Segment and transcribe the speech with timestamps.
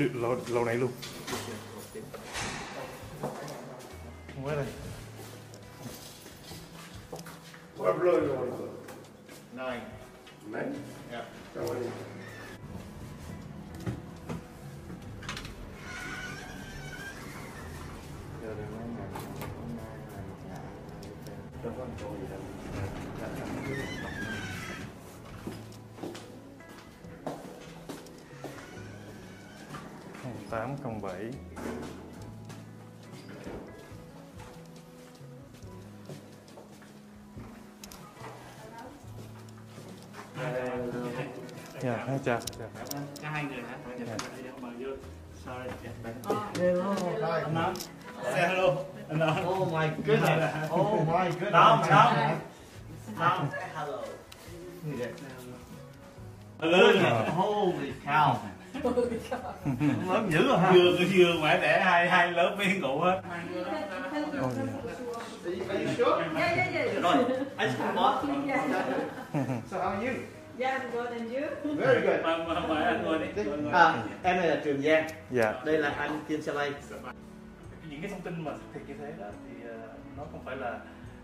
[0.00, 0.90] Được lâu, lâu này luôn.
[4.34, 4.66] Không phải đây.
[7.78, 8.66] What blow you want to
[9.52, 9.80] Nine.
[10.46, 10.72] Nine?
[11.10, 11.24] Yeah.
[30.50, 31.30] 807
[41.82, 42.40] Dạ, hai chào
[43.22, 43.78] Cả hai người hả?
[43.98, 44.50] Dạ, dạ, dạ
[45.44, 45.70] Sorry.
[46.54, 46.94] Hello
[48.24, 48.74] Anh hello.
[49.08, 50.28] Anh Oh my goodness.
[50.28, 51.52] Dạ, oh my goodness.
[51.52, 51.82] Đông,
[53.18, 53.48] Đông
[56.60, 58.34] Hello Hello Holy cow.
[58.84, 60.72] Lớn dữ rồi ha.
[60.72, 63.20] Vừa vừa ngoại đẻ hai hai lớp viên cụ hết.
[67.02, 67.24] Rồi,
[67.56, 68.22] anh cũng có.
[69.70, 70.14] So how are you?
[70.58, 71.74] yeah, I'm good, and you?
[71.76, 72.20] Very good.
[72.22, 73.26] Mời mời- mời anh ngồi đi.
[73.72, 75.54] À, em này là Trường Giang, Dạ.
[75.64, 76.52] đây là anh Kim Sa
[77.90, 79.76] những cái thông tin mà thiệt như thế đó thì ờ,
[80.16, 80.78] nó không phải là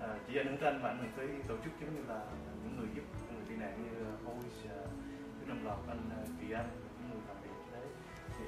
[0.00, 2.20] ờ, chỉ ảnh hưởng tới anh mà ảnh hưởng tới tổ chức giống như là
[2.64, 4.64] những người giúp những người tị nạn như Hois,
[5.40, 6.68] Đức Lâm Lộc, anh ờ, Kỳ Anh,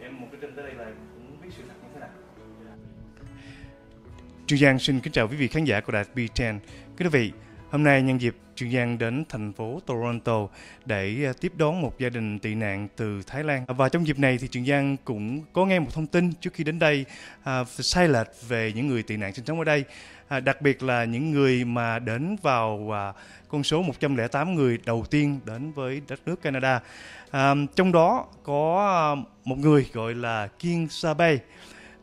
[0.02, 2.08] em một cái tin tới đây là cũng biết sự thật như thế nào.
[4.46, 6.58] Trường Giang xin kính chào quý vị khán giả của đài B10.
[6.98, 7.32] Quý vị,
[7.70, 10.48] hôm nay nhân dịp Trường Giang đến thành phố Toronto
[10.84, 13.64] để à, tiếp đón một gia đình tị nạn từ Thái Lan.
[13.68, 16.64] Và trong dịp này thì Trường Giang cũng có nghe một thông tin trước khi
[16.64, 17.04] đến đây
[17.42, 19.84] à, sai lệch về những người tị nạn sinh sống ở đây.
[20.32, 23.12] À, đặc biệt là những người mà đến vào à,
[23.48, 26.80] con số 108 người đầu tiên đến với đất nước Canada.
[27.30, 31.38] À, trong đó có à, một người gọi là Kiên Sabay.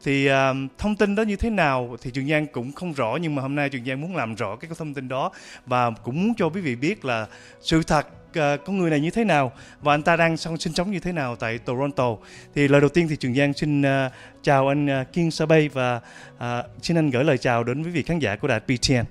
[0.03, 3.35] Thì à, thông tin đó như thế nào thì Trường Giang cũng không rõ nhưng
[3.35, 5.31] mà hôm nay Trường Giang muốn làm rõ cái thông tin đó
[5.65, 7.27] và cũng muốn cho quý vị biết là
[7.61, 9.51] sự thật à, con người này như thế nào
[9.81, 12.15] và anh ta đang sống, sinh sống như thế nào tại Toronto.
[12.55, 16.01] Thì lời đầu tiên thì Trường Giang xin à, chào anh à, Kiên Sabay và
[16.37, 19.05] à, xin anh gửi lời chào đến quý vị khán giả của đài PTN.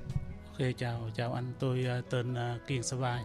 [0.58, 3.20] Ok chào chào anh tôi ờ, tên ờ, Kiên Sa Vai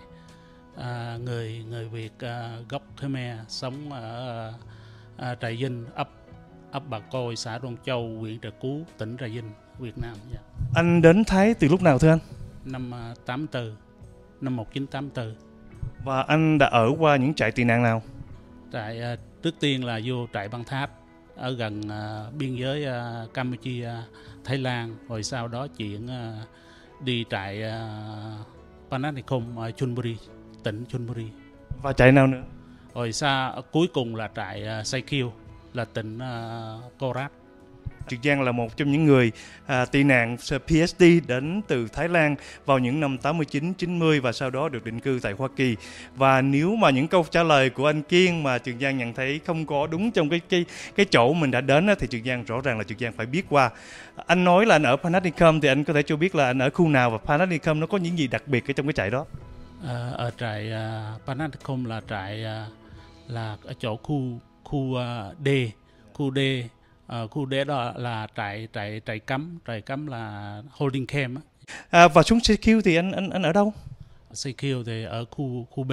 [0.77, 4.53] à, người người Việt ờ, gốc Khmer sống ở
[5.17, 6.09] ờ, Trà Vinh ấp
[6.71, 10.39] ấp Bà Côi xã Đông Châu huyện Trà Cú tỉnh Trà Vinh Việt Nam dạ.
[10.75, 12.19] Anh đến Thái từ lúc nào thưa anh?
[12.65, 13.75] năm ờ, 84
[14.41, 15.52] năm 1984
[16.03, 18.01] Và anh đã ở qua những trại tị nạn nào?
[18.73, 20.91] trại ờ, trước tiên là vô trại Băng Tháp
[21.35, 23.89] ở gần ờ, biên giới ờ, Campuchia
[24.43, 26.09] Thái Lan rồi sau đó chuyển
[27.03, 27.63] đi trại
[28.89, 30.17] Panathikum ở Chonburi
[30.63, 31.27] tỉnh Chonburi
[31.81, 32.41] Và trại nào nữa?
[32.93, 35.31] rồi xa cuối cùng là trại Saikiu
[35.73, 36.19] là tỉnh
[36.99, 37.31] Korat
[38.07, 39.31] Trường Giang là một trong những người
[39.65, 44.49] à, tị nạn PSD đến từ Thái Lan vào những năm 89, 90 và sau
[44.49, 45.75] đó được định cư tại Hoa Kỳ.
[46.15, 49.39] Và nếu mà những câu trả lời của anh Kiên mà Trường Giang nhận thấy
[49.45, 50.65] không có đúng trong cái cái
[50.95, 53.45] cái chỗ mình đã đến thì Trường Giang rõ ràng là Trường Giang phải biết
[53.49, 53.69] qua.
[54.25, 56.69] Anh nói là anh ở Panathikum thì anh có thể cho biết là anh ở
[56.69, 59.25] khu nào và Panathikum nó có những gì đặc biệt ở trong cái trại đó.
[59.87, 60.71] À, ở trại
[61.67, 62.67] uh, là trại à,
[63.27, 64.97] là ở chỗ khu khu
[65.45, 65.49] D
[66.13, 66.39] khu D
[67.07, 71.39] Ờ, khu D đó là trại trại trại cấm trại cấm là holding camp.
[71.89, 73.73] À, và xuống CQ thì anh anh anh ở đâu?
[74.33, 75.91] Saikiu thì ở khu khu B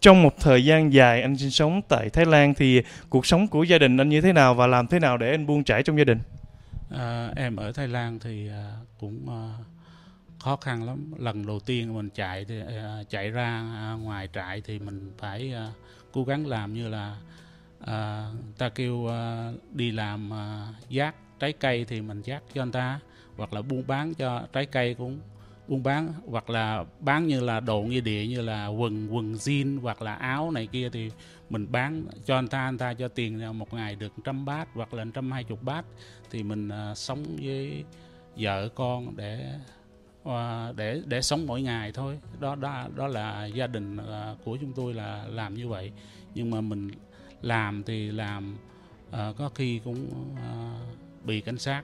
[0.00, 3.62] Trong một thời gian dài anh sinh sống tại Thái Lan thì cuộc sống của
[3.62, 5.98] gia đình anh như thế nào và làm thế nào để anh buông trải trong
[5.98, 6.18] gia đình?
[6.90, 9.42] À, em ở Thái Lan thì à, cũng à,
[10.38, 11.12] khó khăn lắm.
[11.18, 15.52] Lần đầu tiên mình chạy thì à, chạy ra à, ngoài trại thì mình phải
[15.54, 15.72] à,
[16.12, 17.16] cố gắng làm như là
[17.80, 22.72] à, ta kêu à, đi làm à, giác trái cây thì mình giác cho anh
[22.72, 23.00] ta
[23.36, 25.18] hoặc là buôn bán cho trái cây cũng
[25.68, 29.80] buôn bán hoặc là bán như là đồ nghi địa như là quần quần jean
[29.80, 31.10] hoặc là áo này kia thì
[31.50, 34.94] mình bán cho anh ta anh ta cho tiền một ngày được trăm bát hoặc
[34.94, 35.84] là trăm hai chục bát
[36.30, 37.84] thì mình à, sống với
[38.36, 39.58] vợ con để
[40.24, 42.18] à, để để sống mỗi ngày thôi.
[42.40, 45.92] Đó đó đó là gia đình à, của chúng tôi là làm như vậy.
[46.34, 46.90] Nhưng mà mình
[47.42, 48.56] làm thì làm
[49.10, 50.74] à, có khi cũng à,
[51.24, 51.82] bị cảnh sát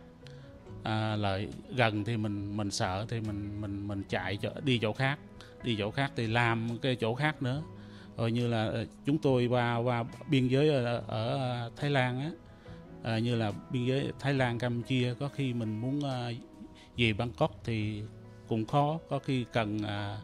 [0.83, 4.93] à, lợi gần thì mình mình sợ thì mình mình mình chạy chỗ đi chỗ
[4.93, 5.19] khác
[5.65, 7.63] đi chỗ khác thì làm cái chỗ khác nữa.
[8.17, 12.31] Rồi như là chúng tôi qua qua biên giới ở, ở Thái Lan á
[13.03, 16.33] ờ, như là biên giới Thái Lan Campuchia có khi mình muốn ờ,
[16.97, 18.03] về Bangkok thì
[18.49, 20.19] cũng khó có khi cần à,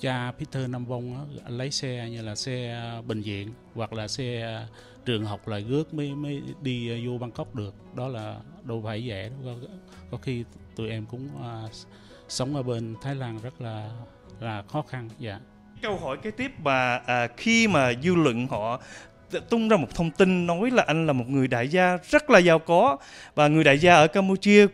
[0.00, 4.08] cha Peter Nam Vong á, lấy xe như là xe à, bệnh viện hoặc là
[4.08, 4.66] xe à,
[5.04, 7.74] trường học lại rước mới mới đi à, vô Bangkok được.
[7.94, 9.30] Đó là đâu phải dễ.
[9.44, 9.54] Có,
[10.10, 10.44] có khi
[10.76, 11.62] tụi em cũng à,
[12.28, 13.90] sống ở bên Thái Lan rất là
[14.40, 15.08] là khó khăn.
[15.18, 15.40] Dạ.
[15.82, 18.80] Câu hỏi kế tiếp mà à, khi mà dư luận họ
[19.50, 22.38] tung ra một thông tin nói là anh là một người đại gia rất là
[22.38, 22.96] giàu có.
[23.34, 24.66] Và người đại gia ở Campuchia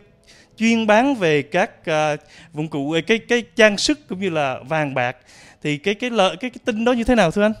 [0.57, 2.19] chuyên bán về các uh,
[2.53, 5.17] dụng cụ à, cái cái trang sức cũng như là vàng bạc.
[5.61, 7.53] Thì cái cái lợi cái, cái tin đó như thế nào thưa anh?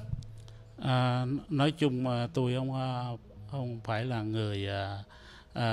[0.81, 3.05] À, nói chung mà tôi không à,
[3.51, 4.67] không phải là người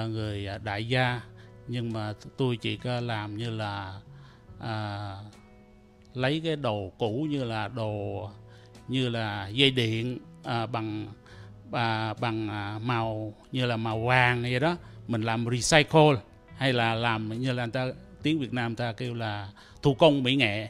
[0.08, 1.20] người đại gia.
[1.68, 4.00] Nhưng mà tôi chỉ có làm như là
[4.60, 5.12] à,
[6.14, 8.30] lấy cái đồ cũ như là đồ
[8.88, 11.06] như là dây điện à, bằng
[11.72, 12.46] à, bằng
[12.86, 14.76] màu như là màu vàng vậy đó.
[15.08, 16.16] Mình làm recycle
[16.56, 17.86] hay là làm như là người ta
[18.22, 19.48] tiếng Việt Nam ta kêu là
[19.82, 20.68] thủ công mỹ nghệ.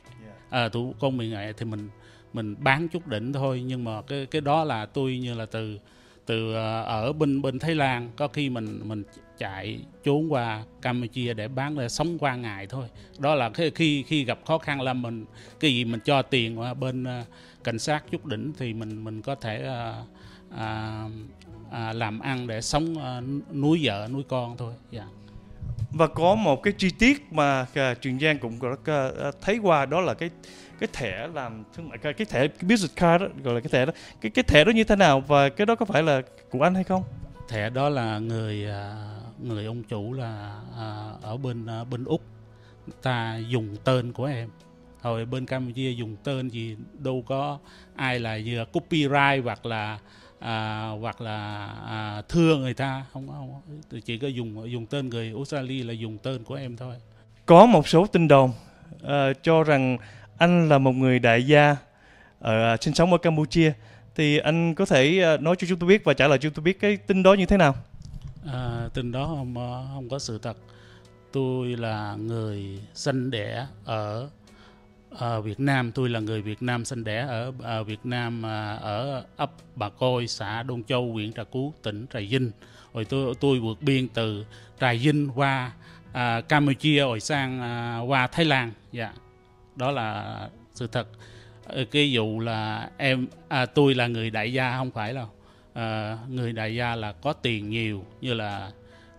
[0.51, 1.89] À, thủ công mỹ nghệ thì mình
[2.33, 5.79] mình bán chút đỉnh thôi nhưng mà cái cái đó là tôi như là từ
[6.27, 9.03] từ ờ, ở bên bên Thái Lan có khi mình mình
[9.39, 12.89] chạy trốn qua Campuchia để bán để sống qua ngày thôi.
[13.19, 15.25] Đó là khi khi khi gặp khó khăn là mình
[15.61, 17.25] cái gì mình cho tiền qua bên ờ,
[17.65, 19.67] cảnh sát chút đỉnh thì mình mình có thể
[20.57, 21.09] à,
[21.71, 23.23] à, làm ăn để sống ờ,
[23.53, 24.75] nuôi vợ nuôi con thôi.
[24.91, 25.07] Dạ
[25.95, 29.59] và có một cái chi tiết mà à, truyền Giang cũng có à, à, thấy
[29.59, 30.31] qua đó là cái
[30.79, 33.69] cái thẻ làm thương mại cái, cái thẻ cái business card đó, gọi là cái
[33.73, 33.93] thẻ đó.
[34.21, 36.75] Cái cái thẻ đó như thế nào và cái đó có phải là của anh
[36.75, 37.03] hay không?
[37.49, 38.67] thẻ đó là người
[39.43, 40.61] người ông chủ là
[41.23, 42.23] ở bên bên úc.
[43.03, 44.49] Ta dùng tên của em.
[45.01, 47.59] Hồi bên campuchia dùng tên gì đâu có
[47.97, 49.99] ai là vừa copyright hoặc là
[50.39, 53.61] à, hoặc là à, thưa người ta không không
[54.05, 56.95] chỉ có dùng dùng tên người australia là dùng tên của em thôi
[57.47, 58.53] Có một số tin đồn
[59.03, 59.99] à, cho rằng
[60.39, 61.77] anh là một người đại gia
[62.41, 63.73] ở sinh sống ở Campuchia
[64.15, 66.63] thì anh có thể à, nói cho chúng tôi biết và trả lời cho tôi
[66.63, 67.75] biết cái tin đó như thế nào?
[68.47, 70.57] À, tin đó không ờ, không có sự thật.
[71.33, 74.29] Tôi là người sinh đẻ ở
[75.19, 75.93] à, Việt Nam.
[75.93, 79.89] Tôi là người Việt Nam sinh đẻ ở, à, Việt Nam à, ở ấp Bà
[79.89, 82.51] Côi, xã Đông Châu, huyện Trà Cú, tỉnh Trà Vinh.
[82.95, 84.45] Rồi tôi tôi vượt biên từ
[84.81, 85.73] Trà Vinh qua
[86.13, 88.73] à, Campuchia rồi sang à, qua Thái Lan.
[88.93, 89.13] Dạ,
[89.77, 91.09] đó là sự thật.
[91.91, 95.29] Cái vụ là em à, tôi là người đại gia không phải đâu.
[95.75, 98.71] À, người đại gia là có tiền nhiều như là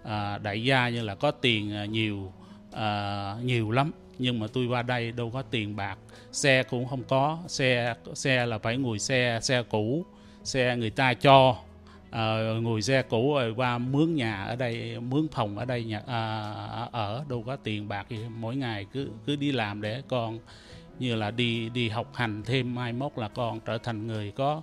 [0.04, 2.34] à, đại gia như là có tiền à, nhiều
[2.76, 3.92] à, nhiều lắm.
[4.18, 5.98] Nhưng mà tôi qua đây đâu có tiền bạc.
[6.32, 7.40] Xe cũng không có.
[7.48, 10.06] Xe xe là phải ngồi xe xe cũ.
[10.44, 11.58] Xe người ta cho.
[12.12, 16.02] À, ngồi xe cũ rồi qua mướn nhà ở đây mướn phòng ở đây nhà
[16.08, 16.42] à,
[16.92, 18.20] ở đâu có tiền bạc gì.
[18.38, 20.40] Mỗi ngày cứ cứ đi làm để con
[21.00, 24.62] như là đi đi học hành thêm mai mốt là con trở thành người có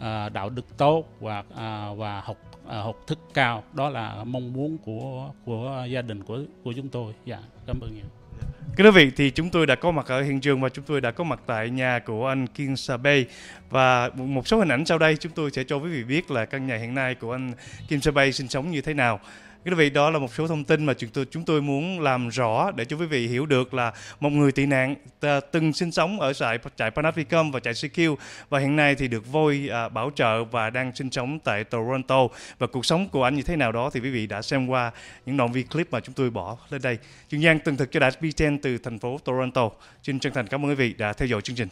[0.00, 2.36] à, đạo đức tốt và à, và học
[2.68, 3.64] à, học thức cao.
[3.72, 7.12] Đó là mong muốn của của gia đình của của chúng tôi.
[7.24, 8.04] Dạ cảm ơn nhiều.
[8.76, 11.00] Kính quý vị thì chúng tôi đã có mặt ở hiện trường và chúng tôi
[11.00, 13.24] đã có mặt tại nhà của anh Kiên Sabe
[13.70, 16.44] và một số hình ảnh sau đây chúng tôi sẽ cho quý vị biết là
[16.44, 17.52] căn nhà hiện nay của anh
[17.88, 19.20] Kim Sabay sinh sống như thế nào.
[19.64, 22.28] Quý vị đó là một số thông tin mà chúng tôi chúng tôi muốn làm
[22.28, 25.92] rõ để cho quý vị hiểu được là một người tị nạn à, từng sinh
[25.92, 28.16] sống ở trại trại Panavicom và trại CQ
[28.48, 32.28] và hiện nay thì được Voi à, bảo trợ và đang sinh sống tại Toronto
[32.58, 34.90] và cuộc sống của anh như thế nào đó thì quý vị đã xem qua
[35.26, 36.98] những đoạn video clip mà chúng tôi bỏ lên đây.
[37.30, 39.70] Chuyên Giang tường thực cho Đạt B10 từ thành phố Toronto.
[40.02, 41.68] Xin chân thành cảm ơn quý vị đã theo dõi chương trình.